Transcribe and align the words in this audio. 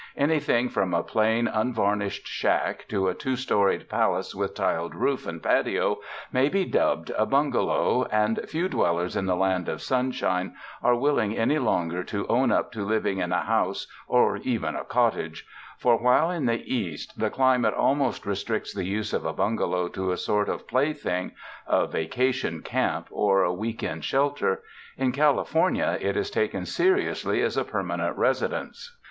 Anything 0.17 0.67
from 0.67 0.95
a 0.95 1.03
plain, 1.03 1.47
unvarnished 1.47 2.25
shack 2.25 2.87
to 2.87 3.07
a 3.07 3.13
two 3.13 3.35
storied 3.35 3.87
palace 3.87 4.33
with 4.33 4.55
tiled 4.55 4.95
roof 4.95 5.27
and 5.27 5.43
patio 5.43 5.99
may 6.33 6.49
be 6.49 6.65
dubbed 6.65 7.11
a 7.11 7.27
bungalow, 7.27 8.05
and 8.11 8.39
few 8.49 8.67
dwellers 8.67 9.15
in 9.15 9.27
the 9.27 9.35
Land 9.35 9.69
of 9.69 9.79
Sunshine 9.79 10.55
are 10.81 10.95
will 10.95 11.19
ing 11.19 11.37
any 11.37 11.59
longer 11.59 12.03
to 12.05 12.25
own 12.29 12.51
up 12.51 12.71
to 12.71 12.83
living 12.83 13.19
in 13.19 13.31
a 13.31 13.43
house 13.43 13.85
or 14.07 14.37
even 14.37 14.75
a 14.75 14.83
cottage; 14.83 15.45
for 15.77 15.97
while 15.97 16.31
in 16.31 16.47
the 16.47 16.63
East, 16.73 17.19
the 17.19 17.29
climate 17.29 17.75
almost 17.75 18.25
restricts 18.25 18.73
the 18.73 18.85
use 18.85 19.13
of 19.13 19.23
a 19.23 19.33
bungalow 19.33 19.87
to 19.87 20.11
a 20.11 20.17
sort 20.17 20.49
of 20.49 20.67
play 20.67 20.93
thing— 20.93 21.31
a 21.67 21.85
vacation 21.85 22.63
camp 22.63 23.05
or 23.11 23.43
a 23.43 23.53
week 23.53 23.83
end 23.83 24.03
shelter— 24.03 24.63
in 24.97 25.11
California 25.11 25.99
it 26.01 26.17
is 26.17 26.31
taken 26.31 26.65
seriously 26.65 27.39
as 27.43 27.55
a 27.55 27.63
permanent 27.63 28.17
resi 28.17 28.49
dence. 28.49 28.97